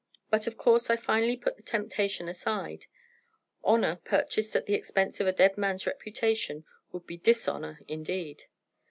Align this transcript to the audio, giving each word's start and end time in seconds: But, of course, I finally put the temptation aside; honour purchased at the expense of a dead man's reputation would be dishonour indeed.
But, 0.31 0.47
of 0.47 0.57
course, 0.57 0.89
I 0.89 0.95
finally 0.95 1.37
put 1.37 1.57
the 1.57 1.61
temptation 1.61 2.27
aside; 2.27 2.87
honour 3.63 3.97
purchased 3.97 4.55
at 4.55 4.65
the 4.65 4.73
expense 4.73 5.19
of 5.19 5.27
a 5.27 5.31
dead 5.31 5.59
man's 5.59 5.85
reputation 5.85 6.65
would 6.91 7.05
be 7.05 7.17
dishonour 7.17 7.81
indeed. 7.87 8.45